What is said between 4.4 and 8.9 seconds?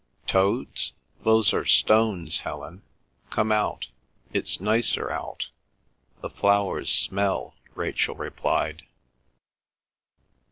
nicer out. The flowers smell," Rachel replied.